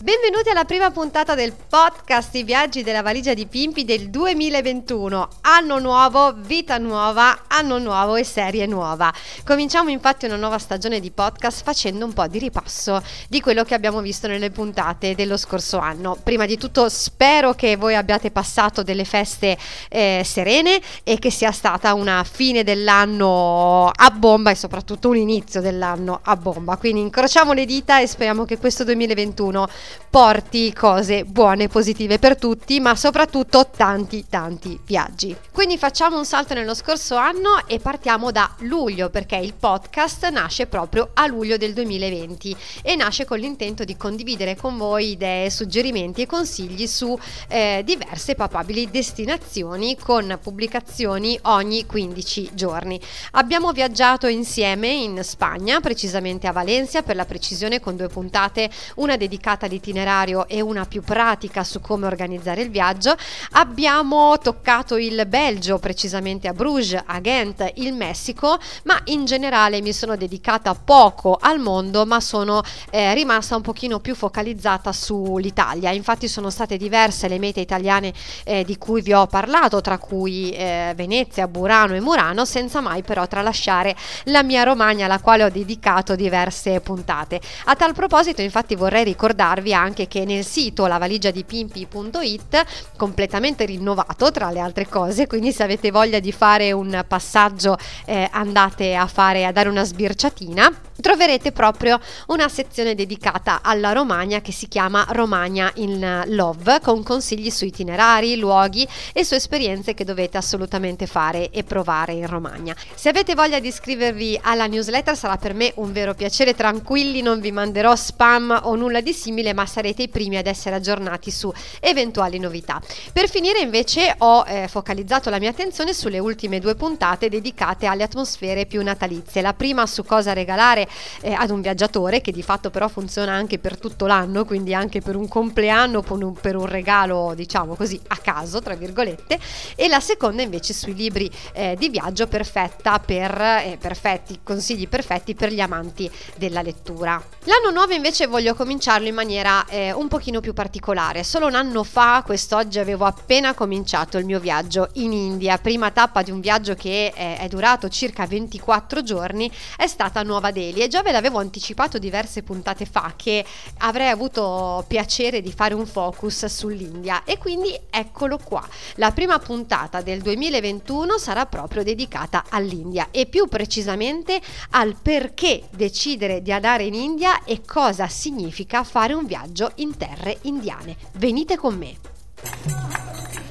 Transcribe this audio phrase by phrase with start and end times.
[0.00, 5.28] Benvenuti alla prima puntata del podcast I viaggi della valigia di Pimpi del 2021.
[5.40, 9.12] Anno nuovo, vita nuova, anno nuovo e serie nuova.
[9.44, 13.74] Cominciamo infatti una nuova stagione di podcast facendo un po' di ripasso di quello che
[13.74, 16.16] abbiamo visto nelle puntate dello scorso anno.
[16.22, 21.50] Prima di tutto spero che voi abbiate passato delle feste eh, serene e che sia
[21.50, 26.76] stata una fine dell'anno a bomba e soprattutto un inizio dell'anno a bomba.
[26.76, 29.68] Quindi incrociamo le dita e speriamo che questo 2021
[30.10, 35.36] porti cose buone, positive per tutti, ma soprattutto tanti, tanti viaggi.
[35.52, 40.66] Quindi facciamo un salto nello scorso anno e partiamo da luglio, perché il podcast nasce
[40.66, 46.22] proprio a luglio del 2020 e nasce con l'intento di condividere con voi idee, suggerimenti
[46.22, 53.00] e consigli su eh, diverse papabili destinazioni con pubblicazioni ogni 15 giorni.
[53.32, 59.16] Abbiamo viaggiato insieme in Spagna, precisamente a Valencia, per la precisione con due puntate, una
[59.16, 63.16] dedicata all'Italia itinerario e una più pratica su come organizzare il viaggio.
[63.52, 69.92] Abbiamo toccato il Belgio, precisamente a Bruges, a Ghent, il Messico, ma in generale mi
[69.92, 75.90] sono dedicata poco al mondo, ma sono eh, rimasta un pochino più focalizzata sull'Italia.
[75.90, 78.12] Infatti sono state diverse le mete italiane
[78.44, 83.02] eh, di cui vi ho parlato, tra cui eh, Venezia, Burano e Murano, senza mai
[83.02, 87.40] però tralasciare la mia Romagna, alla quale ho dedicato diverse puntate.
[87.66, 92.64] A tal proposito, infatti, vorrei ricordarvi anche che nel sito lavaligiadipimpi.it,
[92.96, 98.28] completamente rinnovato tra le altre cose, quindi se avete voglia di fare un passaggio eh,
[98.30, 104.52] andate a, fare, a dare una sbirciatina troverete proprio una sezione dedicata alla Romagna che
[104.52, 110.36] si chiama Romagna in Love con consigli su itinerari, luoghi e su esperienze che dovete
[110.36, 112.74] assolutamente fare e provare in Romagna.
[112.94, 117.40] Se avete voglia di iscrivervi alla newsletter sarà per me un vero piacere, tranquilli, non
[117.40, 121.52] vi manderò spam o nulla di simile, ma sarete i primi ad essere aggiornati su
[121.80, 122.80] eventuali novità.
[123.12, 128.02] Per finire invece ho eh, focalizzato la mia attenzione sulle ultime due puntate dedicate alle
[128.02, 129.42] atmosfere più natalizie.
[129.42, 130.87] La prima su cosa regalare
[131.20, 135.00] eh, ad un viaggiatore che di fatto però funziona anche per tutto l'anno, quindi anche
[135.00, 139.38] per un compleanno, per un, per un regalo diciamo così a caso, tra virgolette,
[139.74, 145.34] e la seconda invece sui libri eh, di viaggio perfetta per eh, perfetti, consigli perfetti
[145.34, 147.22] per gli amanti della lettura.
[147.44, 151.24] L'anno nuovo invece voglio cominciarlo in maniera eh, un pochino più particolare.
[151.24, 156.22] Solo un anno fa, quest'oggi, avevo appena cominciato il mio viaggio in India, prima tappa
[156.22, 160.88] di un viaggio che è, è durato circa 24 giorni, è stata Nuova Delhi e
[160.88, 163.44] già ve l'avevo anticipato diverse puntate fa che
[163.78, 168.66] avrei avuto piacere di fare un focus sull'India e quindi eccolo qua.
[168.94, 174.40] La prima puntata del 2021 sarà proprio dedicata all'India e più precisamente
[174.70, 180.38] al perché decidere di andare in India e cosa significa fare un viaggio in terre
[180.42, 180.96] indiane.
[181.12, 183.47] Venite con me.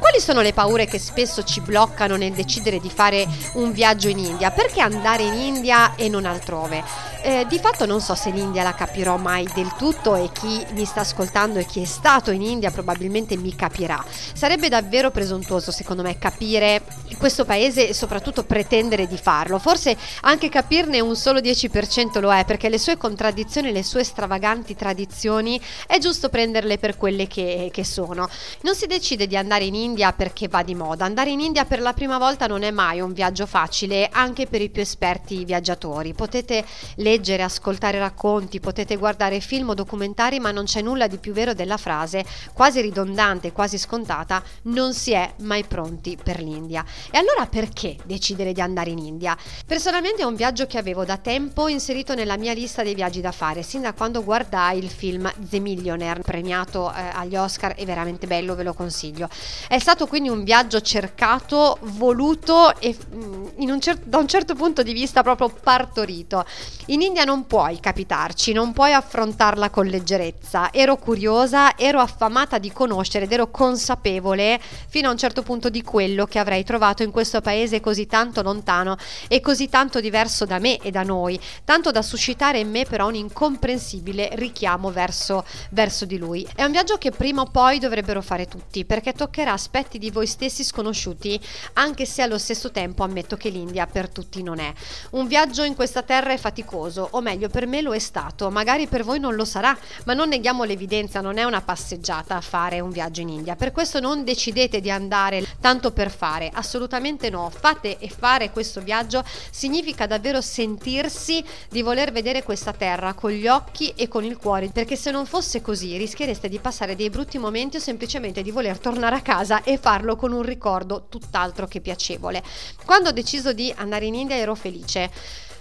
[0.00, 4.18] Quali sono le paure che spesso ci bloccano nel decidere di fare un viaggio in
[4.18, 4.50] India?
[4.50, 6.82] Perché andare in India e non altrove?
[7.22, 10.86] Eh, di fatto non so se l'India la capirò mai del tutto e chi mi
[10.86, 14.02] sta ascoltando e chi è stato in India probabilmente mi capirà.
[14.08, 16.82] Sarebbe davvero presuntuoso secondo me capire
[17.18, 19.58] questo paese e soprattutto pretendere di farlo.
[19.58, 24.74] Forse anche capirne un solo 10% lo è perché le sue contraddizioni, le sue stravaganti
[24.74, 28.30] tradizioni è giusto prenderle per quelle che, che sono.
[28.62, 31.04] Non si decide di andare in India perché va di moda.
[31.04, 34.60] Andare in India per la prima volta non è mai un viaggio facile anche per
[34.60, 36.14] i più esperti viaggiatori.
[36.14, 36.64] Potete
[36.96, 41.54] leggere, ascoltare racconti, potete guardare film o documentari, ma non c'è nulla di più vero
[41.54, 46.84] della frase, quasi ridondante, quasi scontata, non si è mai pronti per l'India.
[47.10, 49.36] E allora perché decidere di andare in India?
[49.66, 53.32] Personalmente è un viaggio che avevo da tempo inserito nella mia lista dei viaggi da
[53.32, 58.26] fare, sin da quando guardai il film The Millionaire, premiato eh, agli Oscar, è veramente
[58.26, 59.28] bello, ve lo consiglio.
[59.68, 64.82] È stato quindi un viaggio cercato, voluto e mm, un cer- da un certo punto
[64.82, 66.44] di vista proprio partorito.
[66.86, 70.70] In In India non puoi capitarci, non puoi affrontarla con leggerezza.
[70.70, 75.80] Ero curiosa, ero affamata di conoscere ed ero consapevole fino a un certo punto di
[75.80, 78.98] quello che avrei trovato in questo paese così tanto lontano
[79.28, 83.06] e così tanto diverso da me e da noi, tanto da suscitare in me però
[83.06, 86.46] un incomprensibile richiamo verso, verso di lui.
[86.54, 90.26] È un viaggio che prima o poi dovrebbero fare tutti, perché toccherà aspetti di voi
[90.26, 91.40] stessi sconosciuti,
[91.74, 94.72] anche se allo stesso tempo ammetto che l'India per tutti non è.
[95.10, 98.88] Un viaggio in questa terra è faticoso, o meglio per me lo è stato, magari
[98.88, 99.76] per voi non lo sarà,
[100.06, 103.54] ma non neghiamo l'evidenza, non è una passeggiata fare un viaggio in India.
[103.54, 107.48] Per questo non decidete di andare tanto per fare, assolutamente no.
[107.48, 113.46] Fate e fare questo viaggio significa davvero sentirsi di voler vedere questa terra con gli
[113.46, 117.38] occhi e con il cuore, perché se non fosse così rischiereste di passare dei brutti
[117.38, 121.80] momenti o semplicemente di voler tornare a casa e farlo con un ricordo tutt'altro che
[121.80, 122.42] piacevole.
[122.84, 125.10] Quando ho deciso di andare in India ero felice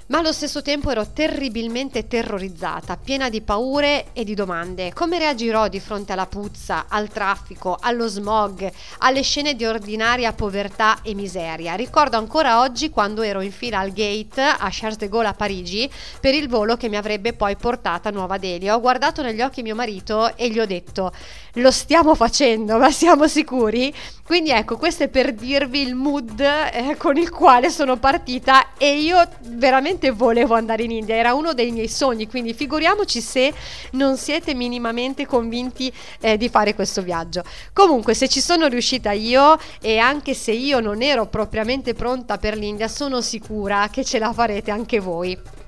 [0.09, 4.91] ma allo stesso tempo ero terribilmente terrorizzata, piena di paure e di domande.
[4.91, 11.01] Come reagirò di fronte alla puzza, al traffico, allo smog, alle scene di ordinaria povertà
[11.03, 11.75] e miseria?
[11.75, 15.87] Ricordo ancora oggi quando ero in fila al gate a Charles de Gaulle a Parigi
[16.19, 18.67] per il volo che mi avrebbe poi portata a Nuova Delhi.
[18.69, 21.11] Ho guardato negli occhi mio marito e gli ho detto
[21.53, 23.93] lo stiamo facendo, ma siamo sicuri?
[24.23, 28.99] Quindi ecco, questo è per dirvi il mood eh, con il quale sono partita e
[28.99, 33.53] io veramente volevo andare in India, era uno dei miei sogni, quindi figuriamoci se
[33.91, 35.91] non siete minimamente convinti
[36.21, 37.43] eh, di fare questo viaggio.
[37.73, 42.57] Comunque, se ci sono riuscita io e anche se io non ero propriamente pronta per
[42.57, 45.58] l'India, sono sicura che ce la farete anche voi.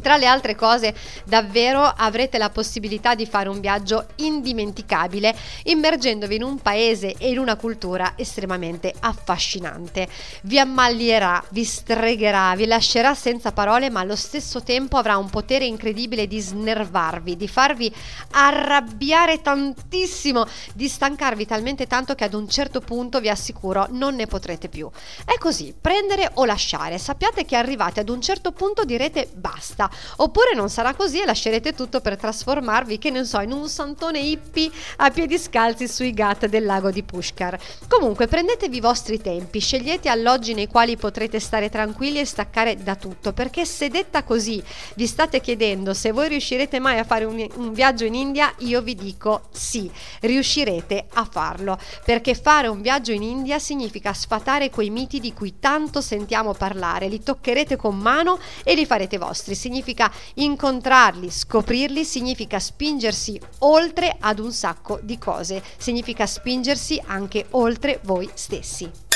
[0.00, 6.42] Tra le altre cose, davvero avrete la possibilità di fare un viaggio indimenticabile, immergendovi in
[6.42, 10.08] un paese e in una cultura estremamente affascinante.
[10.42, 15.64] Vi ammallierà, vi stregherà, vi lascerà senza parole, ma allo stesso tempo avrà un potere
[15.64, 17.92] incredibile di snervarvi, di farvi
[18.32, 24.26] arrabbiare tantissimo, di stancarvi talmente tanto che ad un certo punto vi assicuro non ne
[24.26, 24.88] potrete più.
[25.24, 26.98] È così, prendere o lasciare.
[26.98, 31.74] Sappiate che arrivate ad un certo punto direte basta Oppure non sarà così e lascerete
[31.74, 36.46] tutto per trasformarvi, che ne so, in un santone hippie a piedi scalzi sui ghat
[36.46, 37.58] del lago di Pushkar.
[37.88, 42.94] Comunque prendetevi i vostri tempi, scegliete alloggi nei quali potrete stare tranquilli e staccare da
[42.94, 44.62] tutto, perché se detta così
[44.94, 48.82] vi state chiedendo se voi riuscirete mai a fare un, un viaggio in India, io
[48.82, 54.90] vi dico sì, riuscirete a farlo, perché fare un viaggio in India significa sfatare quei
[54.90, 59.54] miti di cui tanto sentiamo parlare, li toccherete con mano e li farete vostri.
[59.54, 67.46] Significa significa incontrarli, scoprirli, significa spingersi oltre ad un sacco di cose, significa spingersi anche
[67.50, 69.07] oltre voi stessi.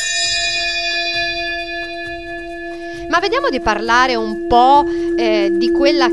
[3.13, 4.87] Ma vediamo di parlare un po'
[5.19, 5.71] eh, di,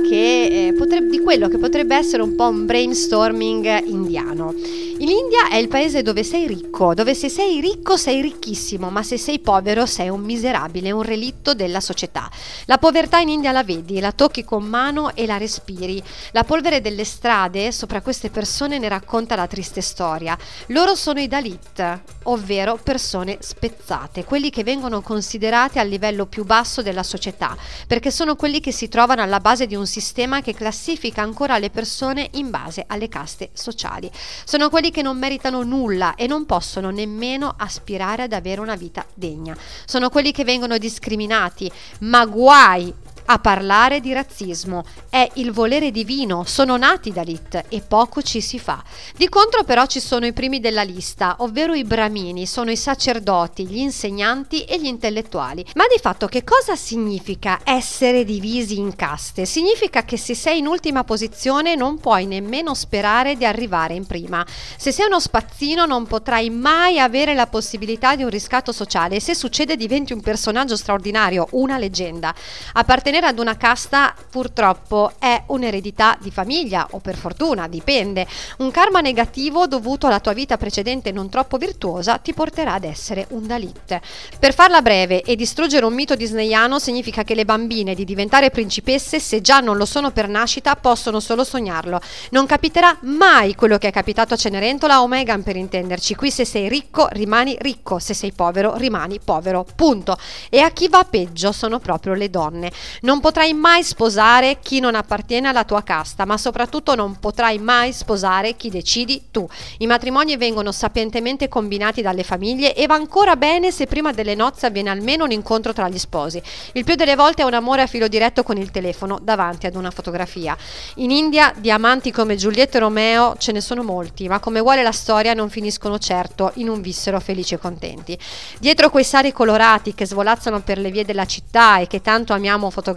[0.10, 4.54] che, eh, potrebbe, di quello che potrebbe essere un po' un brainstorming indiano.
[5.02, 9.18] L'India è il paese dove sei ricco, dove se sei ricco sei ricchissimo, ma se
[9.18, 12.30] sei povero sei un miserabile, un relitto della società.
[12.66, 16.04] La povertà in India la vedi, la tocchi con mano e la respiri.
[16.32, 20.38] La polvere delle strade sopra queste persone ne racconta la triste storia.
[20.68, 26.82] Loro sono i Dalit, ovvero persone spezzate, quelli che vengono considerati al livello più basso
[26.90, 27.56] della società,
[27.88, 31.70] perché sono quelli che si trovano alla base di un sistema che classifica ancora le
[31.70, 34.10] persone in base alle caste sociali.
[34.44, 39.06] Sono quelli che non meritano nulla e non possono nemmeno aspirare ad avere una vita
[39.14, 39.56] degna.
[39.86, 42.94] Sono quelli che vengono discriminati, ma guai
[43.32, 44.84] a parlare di razzismo.
[45.10, 48.84] È il volere divino, sono nati Dalit e poco ci si fa.
[49.16, 53.68] Di contro però ci sono i primi della lista, ovvero i bramini, sono i sacerdoti,
[53.68, 55.66] gli insegnanti e gli intellettuali.
[55.76, 59.46] Ma di fatto che cosa significa essere divisi in caste?
[59.46, 64.46] Significa che se sei in ultima posizione non puoi nemmeno sperare di arrivare in prima.
[64.78, 69.36] Se sei uno spazzino non potrai mai avere la possibilità di un riscatto sociale se
[69.36, 72.34] succede diventi un personaggio straordinario, una leggenda.
[72.74, 78.26] Appartenere appartenere ad una casta purtroppo è un'eredità di famiglia o per fortuna, dipende.
[78.58, 83.28] Un karma negativo dovuto alla tua vita precedente non troppo virtuosa ti porterà ad essere
[83.30, 84.00] un Dalit.
[84.40, 89.20] Per farla breve e distruggere un mito disneyano significa che le bambine di diventare principesse,
[89.20, 92.00] se già non lo sono per nascita, possono solo sognarlo.
[92.32, 96.16] Non capiterà mai quello che è capitato a Cenerentola o Megan per intenderci.
[96.16, 99.66] Qui se sei ricco rimani ricco, se sei povero rimani povero.
[99.76, 100.18] Punto.
[100.50, 102.72] E a chi va peggio sono proprio le donne.
[103.02, 107.94] Non potrai mai sposare chi non appartiene alla tua casta, ma soprattutto non potrai mai
[107.94, 109.48] sposare chi decidi tu.
[109.78, 114.66] I matrimoni vengono sapientemente combinati dalle famiglie e va ancora bene se prima delle nozze
[114.66, 116.42] avviene almeno un incontro tra gli sposi.
[116.74, 119.76] Il più delle volte è un amore a filo diretto con il telefono davanti ad
[119.76, 120.58] una fotografia.
[120.96, 124.84] In India di amanti come Giulietta e Romeo ce ne sono molti, ma come vuole
[124.84, 128.20] la storia non finiscono certo in un vissero felici e contenti.
[128.60, 132.70] Dietro quei sari colorati che svolazzano per le vie della città e che tanto amiamo
[132.70, 132.88] fotografare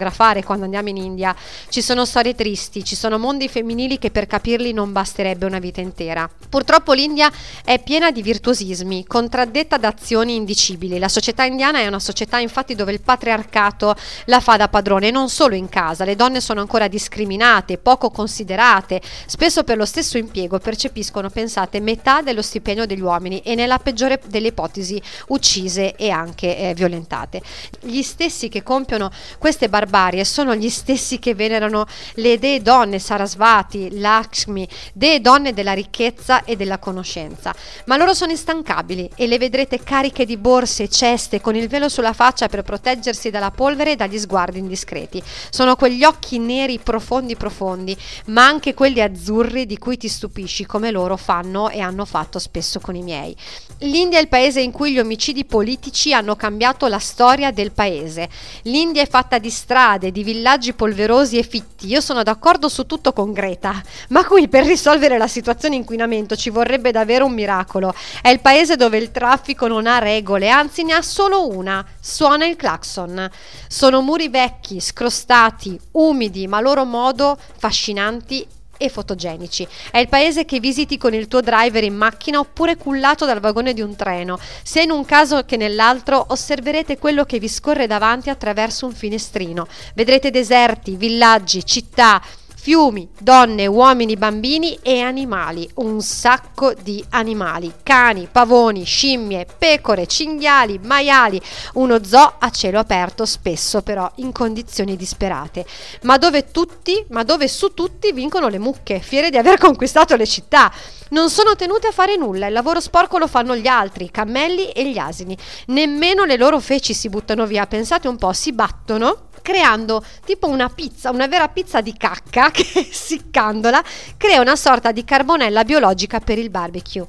[0.43, 1.35] quando andiamo in India,
[1.69, 5.81] ci sono storie tristi, ci sono mondi femminili che per capirli non basterebbe una vita
[5.81, 6.29] intera.
[6.49, 7.31] Purtroppo l'India
[7.63, 10.99] è piena di virtuosismi, contraddetta da azioni indicibili.
[10.99, 13.95] La società indiana è una società infatti dove il patriarcato
[14.25, 16.05] la fa da padrone, non solo in casa.
[16.05, 22.21] Le donne sono ancora discriminate, poco considerate, spesso per lo stesso impiego percepiscono, pensate, metà
[22.21, 27.41] dello stipendio degli uomini e nella peggiore delle ipotesi uccise e anche eh, violentate.
[27.81, 29.82] Gli stessi che compiono queste barbarie
[30.23, 31.85] sono gli stessi che venerano
[32.15, 37.53] le dee donne, Sarasvati, Lakshmi, dee donne della ricchezza e della conoscenza.
[37.85, 42.13] Ma loro sono instancabili e le vedrete cariche di borse ceste con il velo sulla
[42.13, 45.21] faccia per proteggersi dalla polvere e dagli sguardi indiscreti.
[45.49, 47.95] Sono quegli occhi neri profondi profondi,
[48.27, 52.79] ma anche quelli azzurri di cui ti stupisci come loro fanno e hanno fatto spesso
[52.79, 53.35] con i miei.
[53.79, 58.29] L'India è il paese in cui gli omicidi politici hanno cambiato la storia del paese.
[58.63, 59.72] L'India è fatta di strade,
[60.11, 61.87] di villaggi polverosi e fitti.
[61.87, 66.51] Io sono d'accordo su tutto con Greta, ma qui per risolvere la situazione inquinamento ci
[66.51, 67.91] vorrebbe davvero un miracolo.
[68.21, 71.83] È il paese dove il traffico non ha regole, anzi ne ha solo una.
[71.99, 73.27] Suona il clacson.
[73.67, 78.45] Sono muri vecchi, scrostati, umidi, ma a loro modo fascinanti
[78.83, 79.67] e fotogenici.
[79.91, 83.73] È il paese che visiti con il tuo driver in macchina oppure cullato dal vagone
[83.73, 84.37] di un treno.
[84.61, 89.67] Sia in un caso che nell'altro osserverete quello che vi scorre davanti attraverso un finestrino.
[89.95, 92.21] Vedrete deserti, villaggi, città,
[92.63, 100.79] fiumi, donne, uomini, bambini e animali, un sacco di animali, cani, pavoni, scimmie, pecore, cinghiali,
[100.81, 101.41] maiali,
[101.73, 105.65] uno zoo a cielo aperto, spesso però in condizioni disperate,
[106.03, 110.25] ma dove tutti, ma dove su tutti vincono le mucche, fiere di aver conquistato le
[110.25, 110.71] città.
[111.09, 114.69] Non sono tenute a fare nulla, il lavoro sporco lo fanno gli altri, i cammelli
[114.69, 115.37] e gli asini.
[115.65, 120.69] Nemmeno le loro feci si buttano via, pensate un po', si battono creando tipo una
[120.69, 123.83] pizza, una vera pizza di cacca che essiccandola
[124.17, 127.05] crea una sorta di carbonella biologica per il barbecue.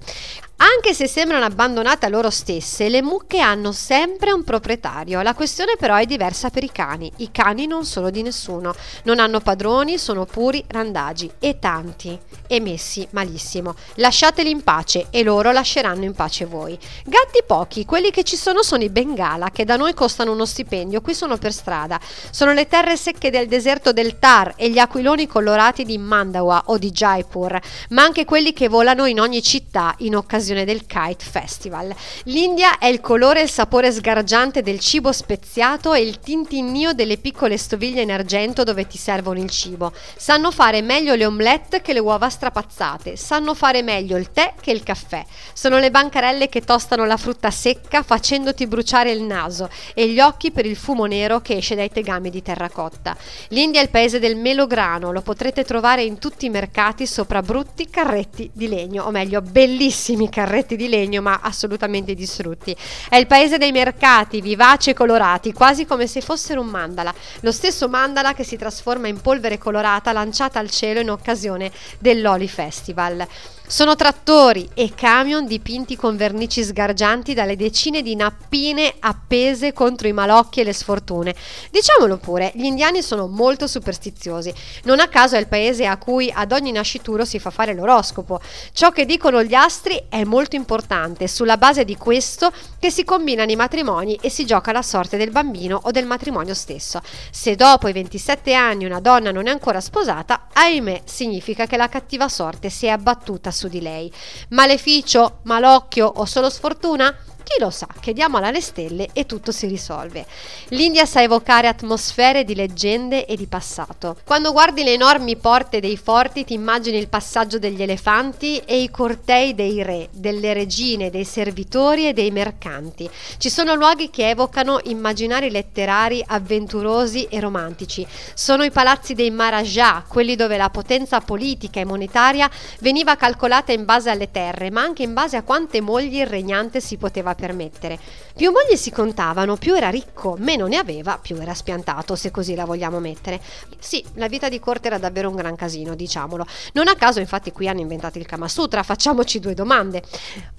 [0.56, 5.20] Anche se sembrano abbandonate a loro stesse, le mucche hanno sempre un proprietario.
[5.20, 7.10] La questione però è diversa per i cani.
[7.16, 12.60] I cani non sono di nessuno, non hanno padroni, sono puri randagi e tanti e
[12.60, 13.74] messi malissimo.
[13.94, 16.78] Lasciateli in pace e loro lasceranno in pace voi.
[17.04, 21.00] Gatti pochi, quelli che ci sono sono i bengala che da noi costano uno stipendio,
[21.00, 21.98] qui sono per strada.
[22.30, 26.78] Sono le terre secche del deserto del Tar e gli aquiloni colorati di Mandawa o
[26.78, 27.58] di Jaipur,
[27.90, 31.94] ma anche quelli che volano in ogni città in occasione occasione del Kite Festival.
[32.24, 37.16] L'India è il colore e il sapore sgargiante del cibo speziato e il tintinnio delle
[37.16, 39.92] piccole stoviglie in argento dove ti servono il cibo.
[40.16, 44.70] Sanno fare meglio le omelette che le uova strapazzate, sanno fare meglio il tè che
[44.70, 45.24] il caffè.
[45.54, 50.50] Sono le bancarelle che tostano la frutta secca facendoti bruciare il naso e gli occhi
[50.50, 53.16] per il fumo nero che esce dai tegami di terracotta.
[53.48, 57.88] L'India è il paese del melograno, lo potrete trovare in tutti i mercati sopra brutti
[57.88, 62.76] carretti di legno, o meglio bellissimi carretti di legno ma assolutamente distrutti.
[63.08, 67.14] È il paese dei mercati, vivaci e colorati, quasi come se fossero un mandala.
[67.40, 72.48] Lo stesso mandala che si trasforma in polvere colorata lanciata al cielo in occasione dell'Oli
[72.48, 73.24] Festival.
[73.66, 80.12] Sono trattori e camion dipinti con vernici sgargianti dalle decine di nappine appese contro i
[80.12, 81.34] malocchi e le sfortune.
[81.70, 84.52] Diciamolo pure, gli indiani sono molto superstiziosi.
[84.82, 88.38] Non a caso è il paese a cui ad ogni nascituro si fa fare l'oroscopo.
[88.72, 93.50] Ciò che dicono gli astri è molto importante, sulla base di questo che si combinano
[93.50, 97.00] i matrimoni e si gioca la sorte del bambino o del matrimonio stesso.
[97.30, 101.88] Se dopo i 27 anni una donna non è ancora sposata, ahimè, significa che la
[101.88, 104.12] cattiva sorte si è abbattuta su di lei.
[104.50, 107.16] Maleficio, malocchio o solo sfortuna?
[107.44, 110.24] Chi lo sa, chiediamola alle stelle e tutto si risolve.
[110.68, 114.16] L'India sa evocare atmosfere di leggende e di passato.
[114.24, 118.90] Quando guardi le enormi porte dei forti ti immagini il passaggio degli elefanti e i
[118.90, 123.08] cortei dei re, delle regine, dei servitori e dei mercanti.
[123.36, 128.06] Ci sono luoghi che evocano immaginari letterari avventurosi e romantici.
[128.32, 133.84] Sono i palazzi dei Maharaja, quelli dove la potenza politica e monetaria veniva calcolata in
[133.84, 137.98] base alle terre, ma anche in base a quante mogli il regnante si poteva permettere.
[138.36, 142.56] Più mogli si contavano, più era ricco, meno ne aveva, più era spiantato, se così
[142.56, 143.40] la vogliamo mettere.
[143.78, 146.44] Sì, la vita di corte era davvero un gran casino, diciamolo.
[146.72, 148.82] Non a caso, infatti, qui hanno inventato il Kama Sutra.
[148.82, 150.02] Facciamoci due domande.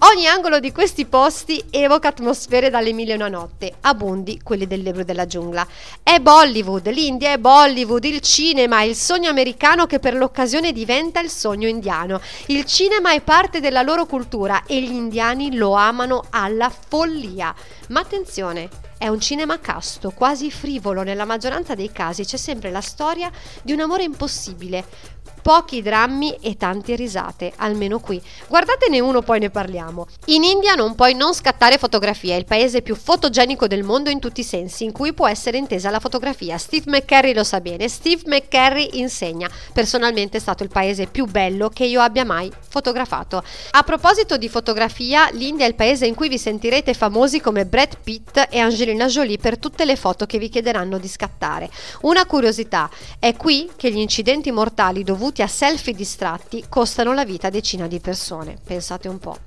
[0.10, 4.82] Ogni angolo di questi posti evoca atmosfere dalle mille e una notte, abundi quelli del
[4.82, 5.67] libro della giungla.
[6.01, 11.29] È Bollywood, l'India è Bollywood, il cinema il sogno americano che per l'occasione diventa il
[11.29, 12.22] sogno indiano.
[12.46, 17.53] Il cinema è parte della loro cultura e gli indiani lo amano alla follia.
[17.89, 22.81] Ma attenzione, è un cinema casto, quasi frivolo, nella maggioranza dei casi c'è sempre la
[22.81, 23.31] storia
[23.62, 24.86] di un amore impossibile,
[25.45, 28.19] pochi drammi e tante risate, almeno qui.
[28.47, 30.07] Guardatene uno, poi ne parliamo.
[30.25, 34.17] In India non puoi non scattare fotografia, è il paese più fotogenico del mondo in
[34.17, 36.57] tutti i sensi, in cui può essere intesa la fotografia.
[36.57, 39.47] Steve McCurry lo sa bene, Steve McCurry insegna.
[39.71, 43.43] Personalmente è stato il paese più bello che io abbia mai fotografato.
[43.69, 47.99] A proposito di fotografia, l'India è il paese in cui vi sentirete famosi come Brad
[48.03, 51.69] Pitt e Angelina Jolie per tutte le foto che vi chiederanno di scattare.
[52.01, 57.48] Una curiosità, è qui che gli incidenti mortali dovuti a selfie distratti costano la vita
[57.48, 58.58] a decine di persone.
[58.63, 59.38] Pensate un po'.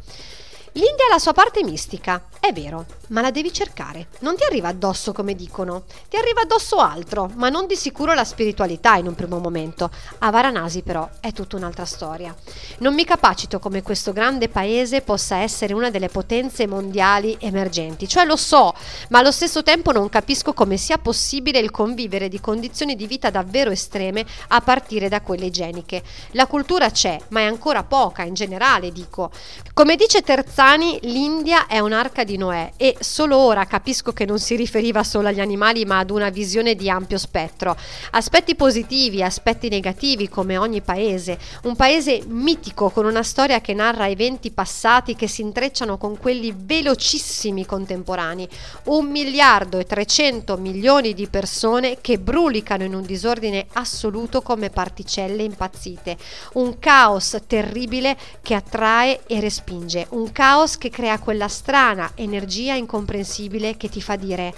[0.72, 4.08] L'India ha la sua parte mistica, è vero, ma la devi cercare.
[4.20, 8.25] Non ti arriva addosso come dicono, ti arriva addosso altro, ma non di sicuro la
[8.25, 9.90] spiritualità in un primo momento.
[10.18, 12.34] A Varanasi però è tutta un'altra storia.
[12.78, 18.25] Non mi capacito come questo grande paese possa essere una delle potenze mondiali emergenti, cioè
[18.25, 18.75] lo so,
[19.08, 23.30] ma allo stesso tempo non capisco come sia possibile il convivere di condizioni di vita
[23.30, 26.02] davvero estreme a partire da quelle igieniche.
[26.32, 29.30] La cultura c'è, ma è ancora poca in generale, dico.
[29.72, 30.22] Come dice
[30.58, 35.28] Terzani, l'India è un'arca di Noè e solo ora capisco che non si riferiva solo
[35.28, 37.76] agli animali ma ad una visione di ampio spettro.
[38.10, 41.38] Aspetti positivi, aspetti negativi come ogni paese.
[41.62, 46.52] Un paese mitico con una storia che narra eventi passati che si intrecciano con quelli
[46.56, 48.48] velocissimi contemporanei.
[48.86, 55.44] Un miliardo e 300 milioni di persone che brulicano in un disordine assoluto come particelle
[55.44, 56.16] impazzite.
[56.54, 60.06] Un caos terribile che attrae e respinge.
[60.10, 60.46] Un caos
[60.78, 64.54] che crea quella strana energia incomprensibile che ti fa dire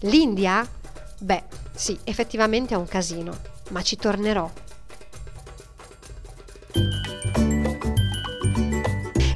[0.00, 0.66] l'India?
[1.18, 1.42] Beh,
[1.74, 3.36] sì, effettivamente è un casino,
[3.68, 4.50] ma ci tornerò.